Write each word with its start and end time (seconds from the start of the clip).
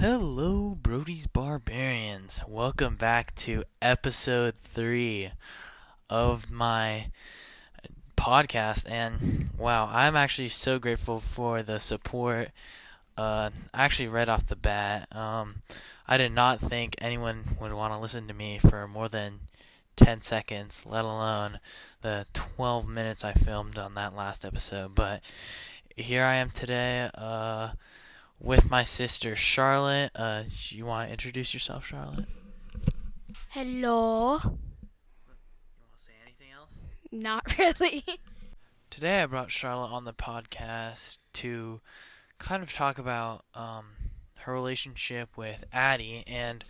Hello, 0.00 0.76
Brody's 0.80 1.26
Barbarians. 1.26 2.40
Welcome 2.46 2.94
back 2.94 3.34
to 3.34 3.64
episode 3.82 4.54
three 4.54 5.32
of 6.08 6.52
my 6.52 7.10
podcast. 8.16 8.88
And 8.88 9.50
wow, 9.58 9.90
I'm 9.92 10.14
actually 10.14 10.50
so 10.50 10.78
grateful 10.78 11.18
for 11.18 11.64
the 11.64 11.80
support. 11.80 12.50
Uh, 13.16 13.50
actually, 13.74 14.06
right 14.06 14.28
off 14.28 14.46
the 14.46 14.54
bat, 14.54 15.08
um, 15.10 15.62
I 16.06 16.16
did 16.16 16.30
not 16.30 16.60
think 16.60 16.94
anyone 16.98 17.56
would 17.60 17.72
want 17.72 17.92
to 17.92 17.98
listen 17.98 18.28
to 18.28 18.34
me 18.34 18.60
for 18.60 18.86
more 18.86 19.08
than 19.08 19.40
10 19.96 20.22
seconds, 20.22 20.86
let 20.86 21.04
alone 21.04 21.58
the 22.02 22.24
12 22.34 22.88
minutes 22.88 23.24
I 23.24 23.32
filmed 23.32 23.80
on 23.80 23.94
that 23.94 24.14
last 24.14 24.44
episode. 24.44 24.94
But 24.94 25.22
here 25.96 26.22
I 26.22 26.36
am 26.36 26.50
today. 26.50 27.10
Uh, 27.16 27.70
with 28.40 28.70
my 28.70 28.84
sister 28.84 29.34
Charlotte. 29.36 30.10
Uh, 30.14 30.44
you 30.68 30.86
want 30.86 31.08
to 31.08 31.12
introduce 31.12 31.52
yourself, 31.54 31.86
Charlotte? 31.86 32.26
Hello. 33.50 34.38
You 34.42 34.48
want 34.48 35.96
to 35.96 36.02
say 36.02 36.12
anything 36.22 36.48
else? 36.56 36.86
Not 37.10 37.58
really. 37.58 38.04
Today 38.90 39.22
I 39.22 39.26
brought 39.26 39.50
Charlotte 39.50 39.92
on 39.92 40.04
the 40.04 40.12
podcast 40.12 41.18
to 41.34 41.80
kind 42.38 42.62
of 42.62 42.72
talk 42.72 42.98
about 42.98 43.44
um, 43.54 43.86
her 44.40 44.52
relationship 44.52 45.36
with 45.36 45.64
Addie 45.72 46.24
and 46.26 46.64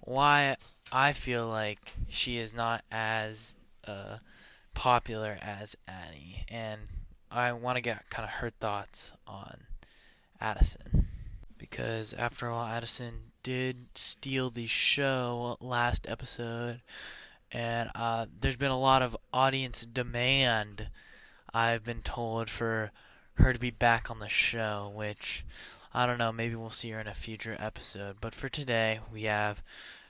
why 0.00 0.56
I 0.92 1.12
feel 1.12 1.46
like 1.46 1.92
she 2.08 2.38
is 2.38 2.54
not 2.54 2.82
as 2.90 3.56
uh, 3.86 4.18
popular 4.74 5.38
as 5.42 5.76
Addie. 5.86 6.44
And 6.48 6.80
I 7.30 7.52
want 7.52 7.76
to 7.76 7.82
get 7.82 8.08
kind 8.10 8.24
of 8.24 8.34
her 8.36 8.50
thoughts 8.50 9.12
on 9.26 9.66
Addison. 10.40 11.06
Because 11.58 12.14
after 12.14 12.48
all, 12.48 12.66
Addison 12.66 13.32
did 13.42 13.86
steal 13.94 14.50
the 14.50 14.66
show 14.66 15.56
last 15.60 16.08
episode, 16.08 16.80
and 17.52 17.90
uh, 17.94 18.26
there's 18.40 18.56
been 18.56 18.70
a 18.70 18.78
lot 18.78 19.02
of 19.02 19.16
audience 19.32 19.84
demand, 19.84 20.88
I've 21.52 21.84
been 21.84 22.02
told, 22.02 22.48
for 22.48 22.92
her 23.34 23.52
to 23.52 23.58
be 23.58 23.70
back 23.70 24.10
on 24.10 24.18
the 24.18 24.28
show, 24.28 24.92
which 24.94 25.44
I 25.92 26.06
don't 26.06 26.18
know, 26.18 26.32
maybe 26.32 26.54
we'll 26.54 26.70
see 26.70 26.90
her 26.90 27.00
in 27.00 27.06
a 27.06 27.14
future 27.14 27.56
episode. 27.58 28.16
But 28.20 28.34
for 28.34 28.48
today, 28.48 29.00
we 29.12 29.22
have 29.24 29.62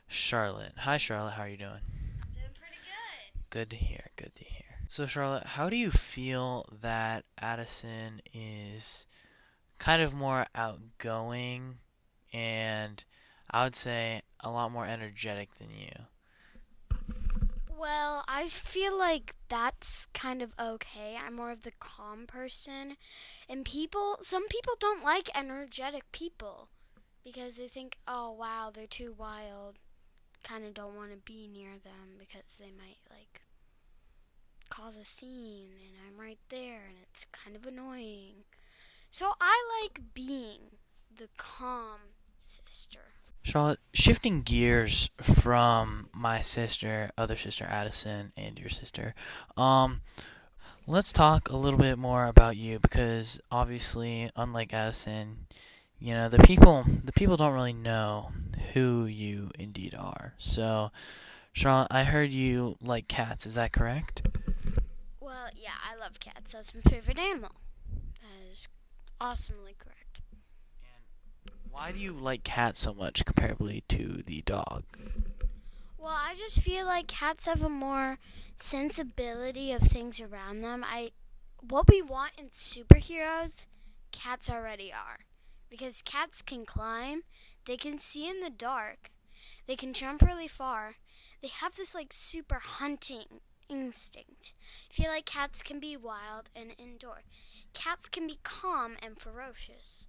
Charlotte. 0.08 0.72
Hi, 0.78 0.96
Charlotte, 0.96 1.32
how 1.32 1.44
are 1.44 1.48
you 1.48 1.56
doing? 1.56 1.80
Doing 2.34 2.50
pretty 2.58 2.76
good. 2.76 3.50
Good 3.50 3.70
to 3.70 3.76
hear, 3.76 4.10
good 4.16 4.34
to 4.34 4.44
hear. 4.44 4.64
So, 4.88 5.06
Charlotte, 5.06 5.46
how 5.46 5.70
do 5.70 5.76
you 5.76 5.90
feel 5.90 6.68
that 6.80 7.24
Addison 7.38 8.20
is 8.34 9.06
kind 9.80 10.02
of 10.02 10.14
more 10.14 10.46
outgoing 10.54 11.78
and 12.32 13.02
I 13.50 13.64
would 13.64 13.74
say 13.74 14.22
a 14.38 14.50
lot 14.50 14.70
more 14.70 14.86
energetic 14.86 15.54
than 15.56 15.70
you. 15.70 16.98
Well, 17.76 18.24
I 18.28 18.46
feel 18.46 18.96
like 18.96 19.34
that's 19.48 20.06
kind 20.12 20.42
of 20.42 20.54
okay. 20.60 21.16
I'm 21.18 21.34
more 21.34 21.50
of 21.50 21.62
the 21.62 21.72
calm 21.80 22.26
person. 22.26 22.98
And 23.48 23.64
people, 23.64 24.18
some 24.20 24.46
people 24.48 24.74
don't 24.78 25.02
like 25.02 25.30
energetic 25.34 26.12
people 26.12 26.68
because 27.24 27.56
they 27.56 27.66
think, 27.66 27.96
oh 28.06 28.30
wow, 28.30 28.70
they're 28.72 28.86
too 28.86 29.14
wild. 29.16 29.78
Kind 30.44 30.66
of 30.66 30.74
don't 30.74 30.94
want 30.94 31.10
to 31.12 31.16
be 31.16 31.48
near 31.48 31.72
them 31.82 32.18
because 32.18 32.58
they 32.60 32.70
might 32.70 32.98
like 33.10 33.40
cause 34.68 34.98
a 34.98 35.04
scene 35.04 35.70
and 35.82 35.96
I'm 36.06 36.20
right 36.20 36.38
there 36.50 36.82
and 36.86 36.98
it's 37.02 37.24
kind 37.32 37.56
of 37.56 37.64
annoying. 37.64 38.44
So 39.20 39.34
I 39.38 39.82
like 39.82 40.00
being 40.14 40.78
the 41.14 41.28
calm 41.36 41.98
sister. 42.38 43.00
Charlotte, 43.42 43.80
shifting 43.92 44.40
gears 44.40 45.10
from 45.20 46.08
my 46.14 46.40
sister, 46.40 47.10
other 47.18 47.36
sister 47.36 47.66
Addison, 47.68 48.32
and 48.34 48.58
your 48.58 48.70
sister, 48.70 49.14
um, 49.58 50.00
let's 50.86 51.12
talk 51.12 51.50
a 51.50 51.56
little 51.58 51.78
bit 51.78 51.98
more 51.98 52.28
about 52.28 52.56
you 52.56 52.78
because 52.78 53.38
obviously, 53.50 54.30
unlike 54.36 54.72
Addison, 54.72 55.44
you 55.98 56.14
know 56.14 56.30
the 56.30 56.38
people 56.38 56.86
the 57.04 57.12
people 57.12 57.36
don't 57.36 57.52
really 57.52 57.74
know 57.74 58.32
who 58.72 59.04
you 59.04 59.50
indeed 59.58 59.94
are. 59.94 60.32
So, 60.38 60.92
Charlotte, 61.52 61.88
I 61.90 62.04
heard 62.04 62.30
you 62.30 62.78
like 62.80 63.06
cats. 63.06 63.44
Is 63.44 63.52
that 63.52 63.70
correct? 63.70 64.22
Well, 65.20 65.50
yeah, 65.54 65.76
I 65.86 65.98
love 65.98 66.20
cats. 66.20 66.54
That's 66.54 66.74
my 66.74 66.80
favorite 66.90 67.18
animal. 67.18 67.52
That 68.22 68.50
is 68.50 68.66
awesomely 69.20 69.74
correct. 69.78 70.22
Why 71.70 71.92
do 71.92 72.00
you 72.00 72.12
like 72.12 72.42
cats 72.44 72.80
so 72.80 72.94
much 72.94 73.24
comparably 73.24 73.82
to 73.88 74.22
the 74.26 74.42
dog? 74.42 74.84
Well, 75.98 76.16
I 76.16 76.34
just 76.34 76.60
feel 76.60 76.86
like 76.86 77.06
cats 77.06 77.46
have 77.46 77.62
a 77.62 77.68
more 77.68 78.18
sensibility 78.56 79.72
of 79.72 79.82
things 79.82 80.20
around 80.20 80.62
them. 80.62 80.84
I 80.86 81.12
what 81.68 81.88
we 81.88 82.00
want 82.02 82.32
in 82.38 82.48
superheroes, 82.48 83.66
cats 84.12 84.50
already 84.50 84.92
are. 84.92 85.20
Because 85.68 86.02
cats 86.02 86.42
can 86.42 86.64
climb, 86.64 87.22
they 87.66 87.76
can 87.76 87.98
see 87.98 88.28
in 88.28 88.40
the 88.40 88.50
dark, 88.50 89.10
they 89.66 89.76
can 89.76 89.92
jump 89.92 90.22
really 90.22 90.48
far. 90.48 90.94
They 91.42 91.48
have 91.48 91.76
this 91.76 91.94
like 91.94 92.12
super 92.12 92.58
hunting 92.60 93.40
instinct. 93.70 94.52
I 94.90 94.94
feel 94.94 95.10
like 95.10 95.24
cats 95.24 95.62
can 95.62 95.80
be 95.80 95.96
wild 95.96 96.50
and 96.54 96.74
indoor. 96.78 97.22
Cats 97.72 98.08
can 98.08 98.26
be 98.26 98.38
calm 98.42 98.96
and 99.02 99.18
ferocious. 99.18 100.08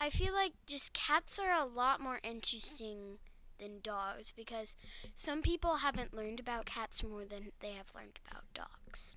I 0.00 0.10
feel 0.10 0.32
like 0.32 0.52
just 0.66 0.92
cats 0.92 1.38
are 1.38 1.50
a 1.50 1.64
lot 1.64 2.00
more 2.00 2.20
interesting 2.22 3.18
than 3.58 3.80
dogs 3.82 4.32
because 4.36 4.76
some 5.14 5.42
people 5.42 5.76
haven't 5.76 6.14
learned 6.14 6.38
about 6.38 6.66
cats 6.66 7.02
more 7.02 7.24
than 7.24 7.50
they 7.60 7.72
have 7.72 7.92
learned 7.94 8.20
about 8.30 8.44
dogs. 8.54 9.16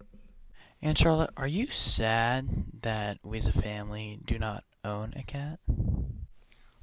And 0.82 0.98
Charlotte, 0.98 1.30
are 1.38 1.48
you 1.48 1.70
sad 1.70 2.66
that 2.82 3.20
we 3.24 3.38
as 3.38 3.48
a 3.48 3.52
family 3.52 4.20
do 4.26 4.40
not 4.40 4.64
own 4.84 5.14
a 5.16 5.22
cat? 5.22 5.60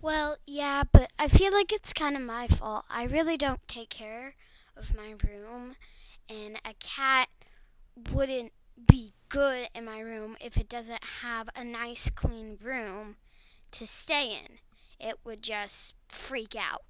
Well, 0.01 0.37
yeah, 0.47 0.85
but 0.93 1.11
I 1.19 1.27
feel 1.27 1.53
like 1.53 1.73
it's 1.73 1.93
kind 1.93 2.15
of 2.17 2.23
my 2.23 2.47
fault. 2.47 2.85
I 2.89 3.03
really 3.03 3.37
don't 3.37 3.67
take 3.67 3.91
care 3.91 4.37
of 4.77 4.95
my 4.95 5.15
room, 5.29 5.75
and 6.29 6.61
a 6.65 6.75
cat 6.81 7.29
wouldn't 8.13 8.53
be 8.87 9.13
good 9.29 9.69
in 9.75 9.85
my 9.85 10.01
room 10.01 10.37
if 10.41 10.57
it 10.57 10.69
doesn't 10.69 11.03
have 11.23 11.49
a 11.57 11.65
nice 11.65 12.11
clean 12.11 12.59
room 12.63 13.17
to 13.73 13.87
stay 13.87 14.31
in. 14.31 14.59
It 15.01 15.17
would 15.25 15.43
just 15.43 15.95
freak 16.09 16.55
out 16.57 16.83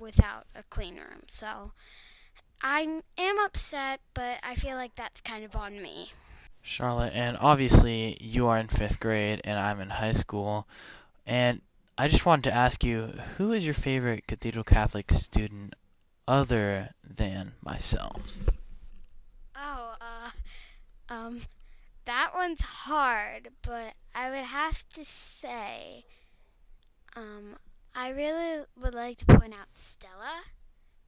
without 0.00 0.46
a 0.54 0.62
clean 0.64 0.96
room. 0.96 1.22
So 1.28 1.72
I 2.62 3.02
am 3.18 3.38
upset, 3.38 4.00
but 4.14 4.38
I 4.42 4.54
feel 4.54 4.76
like 4.76 4.94
that's 4.94 5.20
kind 5.20 5.44
of 5.44 5.54
on 5.56 5.80
me. 5.80 6.12
Charlotte, 6.62 7.12
and 7.14 7.36
obviously 7.40 8.16
you 8.20 8.48
are 8.48 8.58
in 8.58 8.68
fifth 8.68 8.98
grade 8.98 9.40
and 9.44 9.58
I'm 9.58 9.80
in 9.80 9.90
high 9.90 10.12
school. 10.12 10.66
And 11.26 11.60
I 11.96 12.08
just 12.08 12.26
wanted 12.26 12.44
to 12.44 12.52
ask 12.54 12.84
you 12.84 13.12
who 13.36 13.52
is 13.52 13.64
your 13.64 13.74
favorite 13.74 14.26
Cathedral 14.26 14.64
Catholic 14.64 15.10
student 15.12 15.74
other 16.28 16.90
than 17.02 17.52
myself? 17.62 18.48
Oh, 19.54 19.94
uh, 20.00 20.30
um, 21.08 21.40
that 22.04 22.32
one's 22.34 22.60
hard, 22.60 23.50
but 23.62 23.94
I 24.14 24.30
would 24.30 24.38
have 24.46 24.88
to 24.90 25.04
say, 25.04 26.04
um, 27.14 27.56
I 27.94 28.10
really 28.10 28.64
would 28.80 28.94
like 28.94 29.18
to 29.18 29.26
point 29.26 29.54
out 29.54 29.68
Stella 29.72 30.44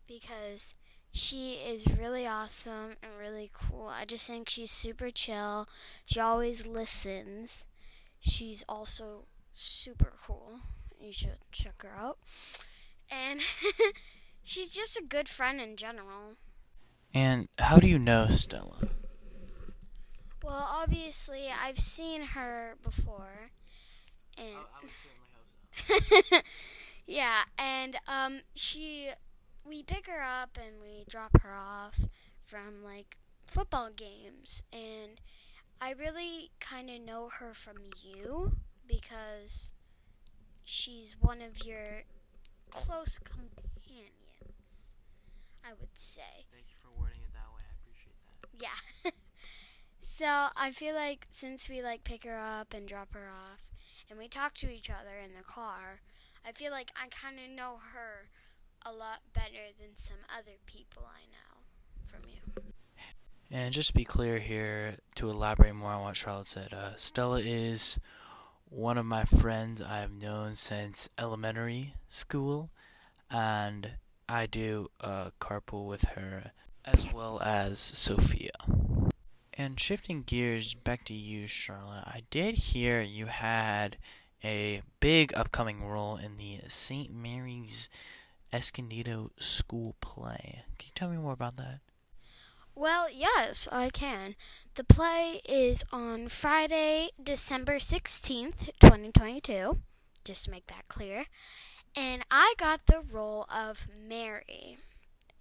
because 0.07 0.75
she 1.13 1.55
is 1.55 1.87
really 1.99 2.27
awesome 2.27 2.97
and 3.03 3.13
really 3.19 3.51
cool. 3.53 3.89
I 3.89 4.05
just 4.05 4.27
think 4.27 4.49
she's 4.49 4.71
super 4.71 5.11
chill. 5.11 5.69
She 6.07 6.21
always 6.21 6.67
listens. 6.67 7.65
She's 8.21 8.65
also 8.69 9.25
super 9.53 10.13
cool. 10.27 10.61
You 11.01 11.13
should 11.13 11.39
check 11.53 11.83
her 11.83 11.93
out. 11.97 12.19
And 13.11 13.41
she's 14.49 14.73
just 14.73 14.99
a 14.99 15.03
good 15.03 15.29
friend 15.29 15.61
in 15.61 15.77
general. 15.77 16.37
And 17.13 17.49
how 17.59 17.77
do 17.77 17.87
you 17.87 17.99
know 17.99 18.29
Stella? 18.29 18.89
Well, 20.43 20.67
obviously, 20.71 21.49
I've 21.51 21.79
seen 21.79 22.23
her 22.23 22.77
before, 22.83 23.51
and 24.39 24.57
yeah, 27.07 27.43
and 27.59 27.97
um, 28.07 28.41
she, 28.55 29.11
we 29.65 29.83
pick 29.83 30.07
her 30.07 30.23
up 30.23 30.57
and 30.57 30.81
we 30.81 31.05
drop 31.09 31.43
her 31.43 31.55
off 31.55 32.01
from 32.43 32.83
like 32.83 33.19
football 33.47 33.91
games, 33.95 34.63
and 34.73 35.21
I 35.83 35.93
really 35.93 36.51
kind 36.61 36.89
of 36.89 37.01
know 37.03 37.29
her 37.41 37.53
from 37.53 37.77
you 38.03 38.53
because 38.87 39.75
she's 40.65 41.17
one 41.21 41.43
of 41.43 41.67
your 41.67 42.05
close 42.71 43.19
companions, 43.19 43.68
I 45.69 45.73
would 45.79 45.95
say. 45.95 46.47
Thank 46.51 46.65
you 46.71 46.77
for 46.81 46.89
wording 46.99 47.21
it 47.23 47.33
that 47.35 47.49
way. 47.53 47.61
I 47.61 47.75
appreciate 47.77 48.17
that. 48.25 48.65
Yeah. 49.05 49.11
so 50.03 50.49
I 50.57 50.71
feel 50.71 50.95
like 50.95 51.27
since 51.31 51.69
we 51.69 51.83
like 51.83 52.05
pick 52.05 52.25
her 52.25 52.39
up 52.39 52.73
and 52.73 52.89
drop 52.89 53.13
her 53.13 53.29
off, 53.29 53.69
and 54.09 54.19
we 54.19 54.29
talk 54.29 54.55
to 54.55 54.73
each 54.73 54.89
other 54.89 55.19
in 55.23 55.33
the 55.37 55.45
car, 55.45 56.01
I 56.47 56.53
feel 56.53 56.73
like 56.73 56.91
I 56.97 57.09
kind 57.09 57.37
of 57.39 57.55
know 57.55 57.77
her 57.93 58.31
a 58.87 58.93
lot 58.93 59.21
better 59.35 59.75
than 59.79 59.97
some 59.97 60.19
other 60.35 60.57
people 60.65 61.03
I 61.07 61.27
know 61.31 61.61
from 62.07 62.21
you. 62.27 62.63
And 63.51 63.73
just 63.75 63.89
to 63.89 63.95
be 63.95 64.05
clear 64.05 64.39
here, 64.39 64.97
to 65.17 65.29
elaborate 65.29 65.75
more 65.75 65.93
on 65.93 66.03
what 66.03 66.17
Charlotte 66.17 66.47
said, 66.47 66.73
uh, 66.73 66.97
Stella 66.97 67.41
is 67.41 67.99
one 68.71 68.99
of 68.99 69.07
my 69.07 69.25
friends 69.25 69.83
I've 69.83 70.13
known 70.13 70.55
since 70.55 71.09
elementary 71.19 71.95
school, 72.09 72.71
and 73.31 73.93
I 74.29 74.47
do 74.47 74.91
uh, 75.01 75.31
carpool 75.41 75.87
with 75.87 76.05
her 76.05 76.53
as 76.85 77.13
well 77.13 77.41
as 77.41 77.79
Sophia. 77.79 78.53
And 79.55 79.81
shifting 79.81 80.23
gears 80.23 80.75
back 80.75 81.05
to 81.07 81.15
you, 81.15 81.47
Charlotte, 81.47 82.05
I 82.07 82.23
did 82.31 82.55
hear 82.55 83.01
you 83.01 83.27
had 83.27 83.97
a 84.45 84.83
big 85.01 85.33
upcoming 85.35 85.85
role 85.85 86.17
in 86.17 86.37
the 86.37 86.59
St. 86.69 87.13
Mary's 87.13 87.89
Escondido 88.53 89.33
School 89.39 89.97
play. 90.01 90.63
Can 90.79 90.87
you 90.87 90.93
tell 90.95 91.11
me 91.11 91.17
more 91.17 91.33
about 91.33 91.57
that? 91.57 91.81
Well, 92.75 93.09
yes, 93.11 93.67
I 93.73 93.91
can. 93.91 94.37
The 94.77 94.85
play 94.85 95.41
is 95.49 95.85
on 95.91 96.29
Friday, 96.29 97.11
December 97.21 97.79
16th, 97.79 98.71
2022, 98.79 99.79
just 100.25 100.45
to 100.45 100.51
make 100.53 100.69
that 100.69 100.87
clear. 100.87 101.27
And 101.99 102.23
I 102.31 102.55
got 102.59 102.87
the 102.87 103.01
role 103.01 103.47
of 103.53 103.87
Mary. 104.01 104.79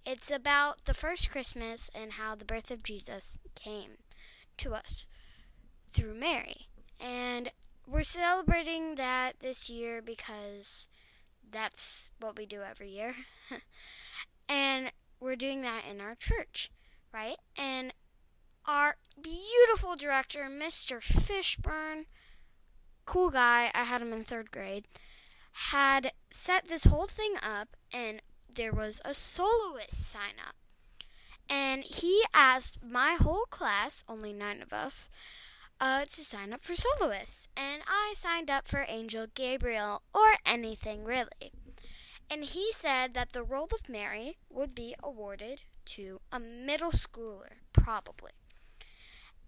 It's 0.04 0.30
about 0.30 0.84
the 0.86 0.94
first 0.94 1.30
Christmas 1.30 1.90
and 1.94 2.14
how 2.14 2.34
the 2.34 2.44
birth 2.44 2.70
of 2.70 2.82
Jesus 2.82 3.38
came 3.54 3.98
to 4.56 4.74
us 4.74 5.06
through 5.86 6.14
Mary. 6.14 6.66
And 7.00 7.52
we're 7.86 8.02
celebrating 8.02 8.96
that 8.96 9.34
this 9.40 9.70
year 9.70 10.02
because 10.02 10.88
that's 11.48 12.10
what 12.18 12.36
we 12.36 12.46
do 12.46 12.62
every 12.62 12.88
year. 12.88 13.14
and 14.48 14.90
we're 15.20 15.36
doing 15.36 15.62
that 15.62 15.82
in 15.88 16.00
our 16.00 16.14
church 16.16 16.70
right? 17.12 17.36
And 17.58 17.92
our 18.66 18.96
beautiful 19.20 19.96
director, 19.96 20.48
Mr. 20.50 21.00
Fishburne, 21.00 22.04
cool 23.04 23.30
guy, 23.30 23.70
I 23.74 23.84
had 23.84 24.02
him 24.02 24.12
in 24.12 24.24
third 24.24 24.50
grade, 24.50 24.86
had 25.52 26.12
set 26.32 26.68
this 26.68 26.84
whole 26.84 27.06
thing 27.06 27.34
up, 27.42 27.76
and 27.92 28.22
there 28.52 28.72
was 28.72 29.00
a 29.04 29.14
soloist 29.14 29.92
sign 29.92 30.36
up. 30.46 30.56
And 31.50 31.82
he 31.84 32.22
asked 32.34 32.78
my 32.82 33.16
whole 33.20 33.46
class, 33.50 34.04
only 34.08 34.32
nine 34.32 34.60
of 34.60 34.72
us, 34.72 35.08
uh, 35.80 36.04
to 36.04 36.20
sign 36.24 36.52
up 36.52 36.64
for 36.64 36.74
soloists. 36.74 37.48
And 37.56 37.82
I 37.86 38.14
signed 38.16 38.50
up 38.50 38.68
for 38.68 38.84
Angel 38.88 39.26
Gabriel, 39.34 40.02
or 40.14 40.36
anything 40.44 41.04
really. 41.04 41.52
And 42.30 42.44
he 42.44 42.72
said 42.72 43.14
that 43.14 43.32
the 43.32 43.42
role 43.42 43.68
of 43.72 43.88
Mary 43.88 44.36
would 44.50 44.74
be 44.74 44.94
awarded 45.02 45.62
to 45.86 46.20
a 46.30 46.38
middle 46.38 46.90
schooler, 46.90 47.62
probably. 47.72 48.32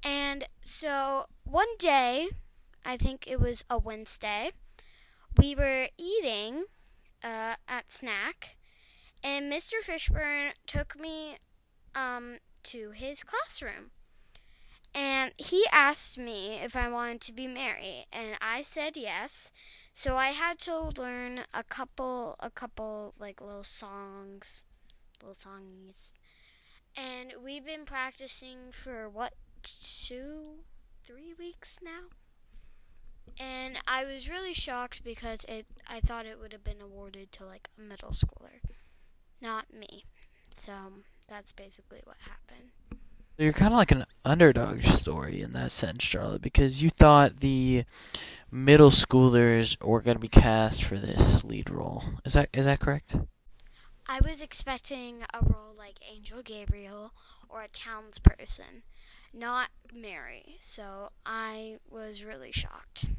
And 0.03 0.45
so 0.63 1.27
one 1.45 1.77
day, 1.79 2.31
I 2.85 2.97
think 2.97 3.27
it 3.27 3.39
was 3.39 3.65
a 3.69 3.79
Wednesday, 3.79 4.53
we 5.39 5.55
were 5.55 5.89
eating 5.99 6.65
uh, 7.23 7.55
at 7.69 7.93
snack, 7.93 8.57
and 9.23 9.53
Mr. 9.53 9.75
Fishburne 9.83 10.53
took 10.67 10.99
me 10.99 11.37
um, 11.95 12.39
to 12.65 12.91
his 12.91 13.23
classroom. 13.23 13.91
And 14.93 15.33
he 15.37 15.65
asked 15.71 16.19
me 16.19 16.55
if 16.55 16.75
I 16.75 16.89
wanted 16.89 17.21
to 17.23 17.33
be 17.33 17.47
Mary, 17.47 18.07
and 18.13 18.37
I 18.41 18.63
said 18.63 18.97
yes. 18.97 19.53
So 19.95 20.17
I 20.17 20.29
had 20.29 20.59
to 20.61 20.91
learn 20.97 21.43
a 21.55 21.63
couple, 21.63 22.35
a 22.41 22.51
couple 22.51 23.15
like 23.19 23.41
little 23.41 23.63
songs, 23.63 24.65
little 25.23 25.35
songs 25.35 26.13
and 26.97 27.35
we've 27.43 27.65
been 27.65 27.85
practicing 27.85 28.71
for 28.71 29.09
what, 29.09 29.35
two, 29.63 30.65
three 31.05 31.35
weeks 31.39 31.79
now? 31.83 32.09
And 33.39 33.79
I 33.87 34.05
was 34.05 34.29
really 34.29 34.55
shocked 34.55 35.05
because 35.05 35.45
it 35.45 35.67
I 35.89 36.01
thought 36.01 36.27
it 36.27 36.41
would 36.41 36.53
have 36.53 36.65
been 36.65 36.81
awarded 36.83 37.33
to 37.33 37.47
like 37.47 37.69
a 37.79 37.83
middle 37.83 38.11
schooler, 38.11 38.61
not 39.41 39.73
me. 39.73 40.05
So 40.55 40.73
that's 41.29 41.53
basically 41.53 42.01
what 42.05 42.17
happened. 42.21 42.71
You're 43.39 43.53
kind 43.53 43.73
of 43.73 43.79
like 43.79 43.93
an 43.93 44.05
underdog 44.23 44.85
story 44.85 45.41
in 45.41 45.53
that 45.53 45.71
sense, 45.71 46.03
Charlotte, 46.05 46.43
because 46.43 46.83
you 46.83 46.91
thought 46.91 47.41
the 47.41 47.85
middle 48.51 48.91
schoolers 48.91 49.83
were 49.83 50.03
going 50.03 50.17
to 50.17 50.21
be 50.21 50.29
cast 50.29 50.85
for 50.85 50.99
this 50.99 51.43
lead 51.43 51.71
role. 51.71 52.05
Is 52.25 52.35
that 52.35 52.51
is 52.53 52.67
that 52.67 52.81
correct? 52.81 53.17
I 54.07 54.19
was 54.23 54.43
expecting 54.43 55.23
a 55.33 55.39
role 55.41 55.75
like 55.79 55.99
Angel 56.13 56.43
Gabriel 56.43 57.13
or 57.49 57.63
a 57.63 57.69
townsperson, 57.69 58.83
not 59.33 59.71
Mary. 59.95 60.57
So 60.59 61.11
I 61.25 61.77
was 61.89 62.25
really 62.25 62.53
shocked. 62.53 63.11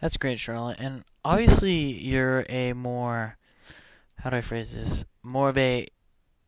That's 0.00 0.16
great, 0.16 0.38
Charlotte. 0.38 0.78
And 0.80 1.04
obviously, 1.24 1.74
you're 1.74 2.44
a 2.48 2.72
more, 2.72 3.36
how 4.18 4.30
do 4.30 4.36
I 4.36 4.40
phrase 4.40 4.74
this? 4.74 5.04
More 5.22 5.48
of 5.48 5.58
a 5.58 5.88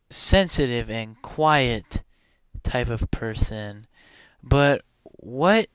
sensitive 0.09 0.89
and 0.89 1.21
quiet 1.21 2.03
type 2.63 2.89
of 2.89 3.09
person. 3.11 3.87
But 4.43 4.81
what 5.03 5.69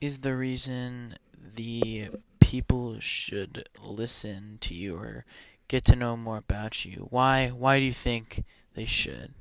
is 0.00 0.18
the 0.18 0.34
reason 0.34 1.16
the 1.54 2.08
people 2.40 2.98
should 2.98 3.68
listen 3.78 4.56
to 4.62 4.72
you 4.72 4.96
or 4.96 5.24
get 5.68 5.84
to 5.84 5.94
know 5.94 6.16
more 6.16 6.38
about 6.38 6.84
you. 6.84 7.06
Why 7.10 7.48
why 7.48 7.78
do 7.78 7.84
you 7.84 7.92
think 7.92 8.42
they 8.74 8.86
should? 8.86 9.34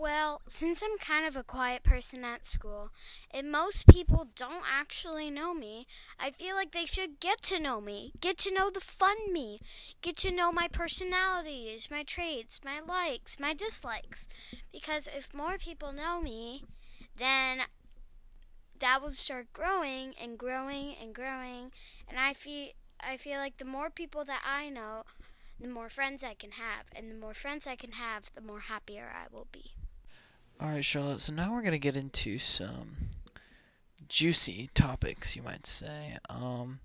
Well, 0.00 0.42
since 0.46 0.80
I'm 0.80 0.96
kind 0.98 1.26
of 1.26 1.34
a 1.34 1.42
quiet 1.42 1.82
person 1.82 2.22
at 2.22 2.46
school, 2.46 2.90
and 3.32 3.50
most 3.50 3.88
people 3.88 4.28
don't 4.36 4.62
actually 4.64 5.28
know 5.28 5.52
me, 5.52 5.88
I 6.20 6.30
feel 6.30 6.54
like 6.54 6.70
they 6.70 6.86
should 6.86 7.18
get 7.18 7.42
to 7.42 7.58
know 7.58 7.80
me, 7.80 8.12
get 8.20 8.38
to 8.38 8.54
know 8.54 8.70
the 8.70 8.78
fun 8.78 9.32
me, 9.32 9.58
get 10.00 10.16
to 10.18 10.30
know 10.30 10.52
my 10.52 10.68
personalities, 10.68 11.88
my 11.90 12.04
traits, 12.04 12.60
my 12.64 12.78
likes, 12.78 13.40
my 13.40 13.52
dislikes. 13.52 14.28
Because 14.72 15.08
if 15.08 15.34
more 15.34 15.58
people 15.58 15.92
know 15.92 16.20
me, 16.20 16.62
then 17.16 17.62
that 18.78 19.02
will 19.02 19.10
start 19.10 19.52
growing 19.52 20.14
and 20.22 20.38
growing 20.38 20.94
and 21.02 21.12
growing, 21.12 21.72
and 22.06 22.20
I 22.20 22.34
feel 22.34 22.68
I 23.00 23.16
feel 23.16 23.38
like 23.40 23.56
the 23.56 23.64
more 23.64 23.90
people 23.90 24.24
that 24.26 24.42
I 24.46 24.68
know, 24.68 25.02
the 25.60 25.66
more 25.66 25.88
friends 25.88 26.22
I 26.22 26.34
can 26.34 26.52
have. 26.52 26.86
And 26.94 27.10
the 27.10 27.16
more 27.16 27.34
friends 27.34 27.66
I 27.66 27.74
can 27.74 27.92
have, 27.92 28.30
the 28.34 28.40
more 28.40 28.60
happier 28.60 29.10
I 29.12 29.26
will 29.32 29.48
be. 29.50 29.72
All 30.60 30.70
right, 30.70 30.84
Charlotte. 30.84 31.20
So 31.20 31.32
now 31.32 31.52
we're 31.52 31.62
going 31.62 31.70
to 31.70 31.78
get 31.78 31.96
into 31.96 32.38
some 32.38 33.10
juicy 34.08 34.70
topics, 34.74 35.36
you 35.36 35.42
might 35.42 35.66
say. 35.66 36.18
Um, 36.28 36.80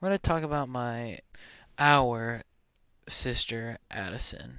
we're 0.00 0.10
going 0.10 0.18
to 0.18 0.22
talk 0.22 0.44
about 0.44 0.68
my, 0.68 1.18
our 1.80 2.42
sister, 3.08 3.78
Addison. 3.90 4.58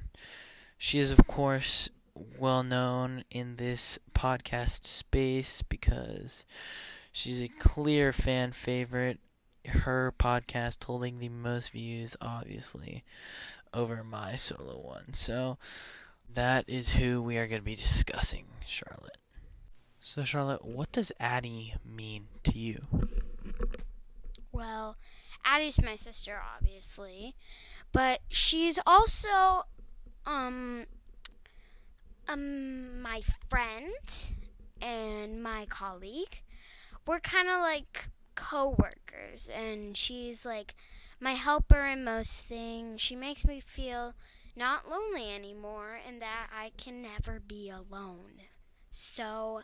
She 0.78 1.00
is, 1.00 1.10
of 1.10 1.26
course, 1.26 1.90
well 2.38 2.64
known 2.64 3.24
in 3.32 3.56
this 3.56 3.98
podcast 4.14 4.84
space 4.84 5.62
because 5.62 6.46
she's 7.14 7.42
a 7.42 7.48
clear 7.48 8.12
fan 8.12 8.52
favorite 8.52 9.20
her 9.68 10.14
podcast 10.18 10.84
holding 10.84 11.20
the 11.20 11.30
most 11.30 11.72
views, 11.72 12.18
obviously, 12.20 13.04
over 13.74 14.04
my 14.04 14.36
solo 14.36 14.78
one. 14.78 15.14
So 15.14 15.58
that 16.34 16.66
is 16.68 16.94
who 16.94 17.22
we 17.22 17.38
are 17.38 17.48
going 17.48 17.62
to 17.62 17.66
be 17.66 17.76
discussing, 17.76 18.46
Charlotte. 18.66 19.18
So, 20.00 20.24
Charlotte, 20.24 20.64
what 20.64 20.92
does 20.92 21.12
Addie 21.20 21.76
mean 21.86 22.28
to 22.44 22.58
you? 22.58 22.82
Well, 24.52 24.98
Addie's 25.46 25.82
my 25.82 25.96
sister, 25.96 26.42
obviously, 26.56 27.36
but 27.92 28.20
she's 28.30 28.80
also 28.86 29.64
um 30.26 30.86
um 32.28 33.02
my 33.02 33.22
friend 33.22 34.34
and 34.82 35.42
my 35.42 35.66
colleague. 35.70 36.42
We're 37.08 37.20
kind 37.20 37.48
of 37.48 37.60
like 37.62 38.10
co-workers 38.36 39.50
and 39.54 39.98
she's 39.98 40.46
like 40.46 40.76
my 41.20 41.34
helper 41.34 41.84
in 41.86 42.04
most 42.04 42.46
things. 42.46 43.02
She 43.02 43.16
makes 43.16 43.46
me 43.46 43.60
feel 43.60 44.14
not 44.56 44.90
lonely 44.90 45.34
anymore 45.34 46.00
and 46.08 46.22
that 46.22 46.48
I 46.56 46.72
can 46.78 47.02
never 47.02 47.40
be 47.40 47.70
alone. 47.70 48.42
So 48.92 49.62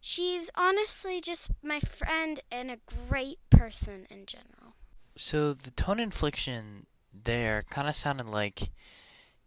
she's 0.00 0.50
honestly 0.54 1.20
just 1.20 1.50
my 1.62 1.80
friend 1.80 2.40
and 2.50 2.70
a 2.70 2.78
great 3.08 3.38
person 3.50 4.06
in 4.10 4.26
general. 4.26 4.74
So 5.16 5.52
the 5.52 5.70
tone 5.70 6.00
infliction 6.00 6.86
there 7.12 7.64
kind 7.70 7.88
of 7.88 7.94
sounded 7.94 8.26
like 8.26 8.70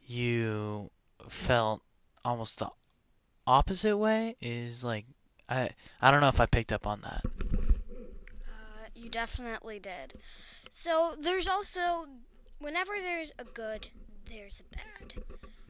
you 0.02 0.90
felt 1.28 1.82
almost 2.26 2.60
the 2.60 2.70
opposite 3.46 3.98
way 3.98 4.36
is 4.42 4.84
like 4.84 5.06
I 5.48 5.70
I 6.02 6.12
don't 6.12 6.22
know 6.22 6.28
if 6.28 6.40
I 6.40 6.46
picked 6.46 6.72
up 6.72 6.88
on 6.88 7.02
that. 7.02 7.22
Uh, 8.48 8.88
you 8.96 9.10
definitely 9.10 9.80
did. 9.80 10.16
So 10.70 11.14
there's 11.20 11.48
also 11.48 12.08
whenever 12.60 12.94
there's 13.02 13.34
a 13.40 13.44
good, 13.44 13.90
there's 14.30 14.62
a 14.62 14.76
bad. 14.76 15.24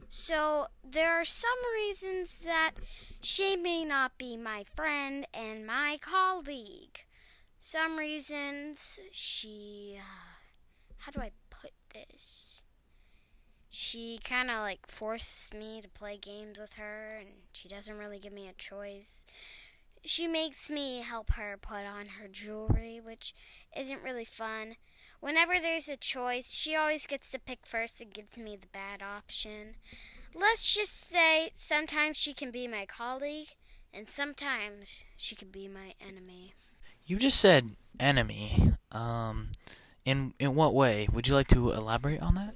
So 0.08 0.66
there 0.84 1.12
are 1.12 1.24
some 1.24 1.50
reasons 1.74 2.40
that 2.40 2.72
she 3.20 3.56
may 3.56 3.84
not 3.84 4.18
be 4.18 4.36
my 4.36 4.64
friend 4.74 5.26
and 5.32 5.66
my 5.66 5.98
colleague. 6.00 7.04
Some 7.58 7.96
reasons 7.96 9.00
she. 9.12 9.98
Uh, 9.98 10.02
how 10.98 11.12
do 11.12 11.20
I 11.20 11.30
put 11.48 11.72
this? 11.94 12.64
She 13.68 14.18
kind 14.24 14.50
of 14.50 14.58
like 14.58 14.90
forces 14.90 15.50
me 15.56 15.80
to 15.80 15.88
play 15.88 16.18
games 16.18 16.60
with 16.60 16.74
her, 16.74 17.16
and 17.18 17.28
she 17.52 17.68
doesn't 17.68 17.96
really 17.96 18.18
give 18.18 18.32
me 18.32 18.48
a 18.48 18.52
choice. 18.52 19.24
She 20.04 20.26
makes 20.26 20.70
me 20.70 21.02
help 21.02 21.32
her 21.32 21.58
put 21.60 21.84
on 21.84 22.06
her 22.18 22.26
jewelry, 22.26 23.00
which 23.02 23.34
isn't 23.76 24.02
really 24.02 24.24
fun. 24.24 24.76
Whenever 25.20 25.60
there's 25.60 25.88
a 25.88 25.96
choice, 25.96 26.50
she 26.50 26.74
always 26.74 27.06
gets 27.06 27.30
to 27.30 27.38
pick 27.38 27.66
first 27.66 28.00
and 28.00 28.12
gives 28.12 28.38
me 28.38 28.56
the 28.56 28.66
bad 28.66 29.02
option. 29.02 29.74
Let's 30.34 30.74
just 30.74 31.08
say 31.08 31.50
sometimes 31.54 32.16
she 32.16 32.32
can 32.32 32.50
be 32.50 32.66
my 32.66 32.86
colleague, 32.86 33.48
and 33.92 34.08
sometimes 34.08 35.04
she 35.16 35.34
can 35.34 35.48
be 35.48 35.68
my 35.68 35.94
enemy. 36.00 36.54
You 37.04 37.18
just 37.18 37.40
said 37.40 37.72
enemy. 37.98 38.72
Um, 38.92 39.48
in 40.04 40.32
in 40.38 40.54
what 40.54 40.74
way? 40.74 41.08
Would 41.12 41.28
you 41.28 41.34
like 41.34 41.48
to 41.48 41.72
elaborate 41.72 42.22
on 42.22 42.34
that? 42.36 42.54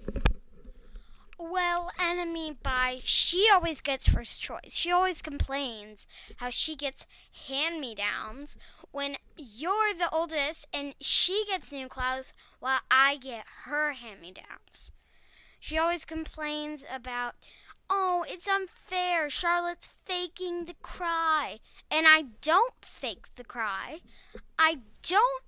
Well, 1.38 1.90
enemy 2.00 2.56
by 2.62 3.00
she 3.04 3.49
always 3.52 3.80
gets 3.80 4.09
first 4.09 4.40
choice. 4.40 4.75
She 4.75 4.90
always 4.90 5.21
complains 5.21 6.06
how 6.37 6.50
she 6.50 6.75
gets 6.76 7.06
hand 7.49 7.80
me 7.80 7.94
downs 7.94 8.56
when 8.92 9.16
you're 9.37 9.95
the 9.95 10.11
oldest 10.12 10.67
and 10.73 10.95
she 11.00 11.45
gets 11.49 11.73
new 11.73 11.88
clothes 11.88 12.33
while 12.61 12.81
I 12.91 13.17
get 13.17 13.45
her 13.64 13.93
hand 13.93 14.21
me 14.21 14.33
downs. 14.33 14.93
She 15.61 15.79
always 15.79 16.05
complains 16.05 16.85
about, 16.93 17.35
oh, 17.88 18.25
it's 18.29 18.49
unfair. 18.49 19.31
Charlotte's 19.31 19.88
faking 20.05 20.67
the 20.67 20.75
cry. 20.83 21.59
And 21.91 22.07
I 22.07 22.26
don't 22.43 22.75
fake 22.83 23.35
the 23.37 23.45
cry. 23.45 24.00
I 24.59 24.79
don't 25.03 25.43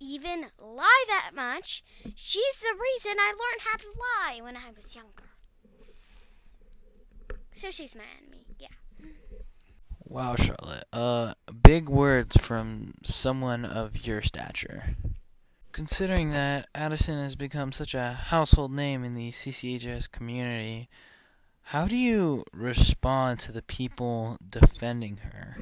even 0.00 0.46
lie 0.58 1.04
that 1.08 1.32
much. 1.34 1.82
She's 2.14 2.60
the 2.60 2.76
reason 2.80 3.18
I 3.18 3.32
learned 3.32 3.62
how 3.64 3.76
to 3.76 3.88
lie 3.98 4.42
when 4.42 4.56
I 4.56 4.70
was 4.74 4.94
younger. 4.94 5.24
So 7.52 7.70
she's 7.70 7.96
my 7.96 8.04
enemy, 8.22 8.44
yeah. 8.58 8.68
Wow, 10.10 10.36
Charlotte. 10.36 10.84
Uh, 10.90 11.34
big 11.62 11.90
words 11.90 12.34
from 12.38 12.94
someone 13.04 13.66
of 13.66 14.06
your 14.06 14.22
stature. 14.22 14.94
Considering 15.72 16.30
that 16.30 16.66
Addison 16.74 17.18
has 17.18 17.36
become 17.36 17.72
such 17.72 17.94
a 17.94 18.12
household 18.14 18.72
name 18.72 19.04
in 19.04 19.12
the 19.12 19.30
CCHS 19.30 20.10
community, 20.10 20.88
how 21.64 21.86
do 21.86 21.96
you 21.98 22.44
respond 22.54 23.38
to 23.40 23.52
the 23.52 23.60
people 23.60 24.38
defending 24.48 25.18
her? 25.18 25.58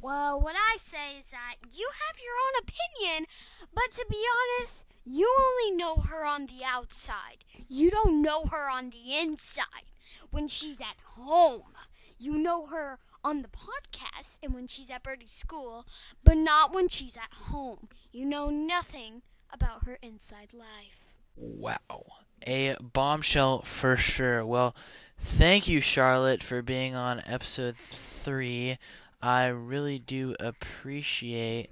Well, 0.00 0.40
what 0.40 0.56
I 0.56 0.78
say 0.78 1.18
is 1.18 1.30
that 1.32 1.56
you 1.76 1.90
have 2.08 2.16
your 2.18 2.32
own 2.46 2.62
opinion, 2.62 3.26
but 3.74 3.90
to 3.90 4.06
be 4.08 4.24
honest, 4.60 4.86
you 5.04 5.30
only 5.38 5.76
know 5.76 5.96
her 5.96 6.24
on 6.24 6.46
the 6.46 6.64
outside. 6.64 7.44
You 7.68 7.90
don't 7.90 8.22
know 8.22 8.46
her 8.46 8.70
on 8.70 8.88
the 8.90 9.18
inside. 9.20 9.84
When 10.30 10.48
she's 10.48 10.80
at 10.80 10.96
home, 11.04 11.74
you 12.18 12.38
know 12.38 12.66
her 12.66 12.98
on 13.26 13.42
the 13.42 13.48
podcast 13.48 14.38
and 14.40 14.54
when 14.54 14.68
she's 14.68 14.88
at 14.88 15.02
Birdie's 15.02 15.32
school, 15.32 15.84
but 16.22 16.36
not 16.36 16.72
when 16.72 16.86
she's 16.86 17.16
at 17.16 17.32
home. 17.50 17.88
You 18.12 18.24
know 18.24 18.50
nothing 18.50 19.22
about 19.52 19.84
her 19.84 19.98
inside 20.00 20.54
life. 20.54 21.16
Wow. 21.34 22.04
A 22.46 22.76
bombshell 22.80 23.62
for 23.62 23.96
sure. 23.96 24.46
Well, 24.46 24.76
thank 25.18 25.66
you, 25.66 25.80
Charlotte, 25.80 26.40
for 26.40 26.62
being 26.62 26.94
on 26.94 27.20
episode 27.26 27.76
three. 27.76 28.78
I 29.20 29.46
really 29.46 29.98
do 29.98 30.36
appreciate 30.38 31.70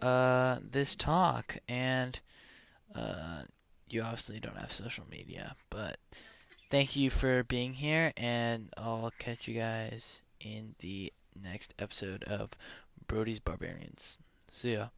uh, 0.00 0.56
this 0.62 0.96
talk, 0.96 1.58
and 1.68 2.18
uh, 2.94 3.42
you 3.90 4.00
obviously 4.00 4.40
don't 4.40 4.56
have 4.56 4.72
social 4.72 5.04
media, 5.10 5.54
but 5.68 5.98
thank 6.70 6.96
you 6.96 7.10
for 7.10 7.42
being 7.42 7.74
here, 7.74 8.12
and 8.16 8.70
I'll 8.78 9.12
catch 9.18 9.46
you 9.46 9.60
guys 9.60 10.22
in 10.44 10.74
the 10.78 11.12
next 11.34 11.74
episode 11.78 12.22
of 12.24 12.50
Brody's 13.06 13.40
Barbarians. 13.40 14.18
See 14.50 14.74
ya. 14.74 14.88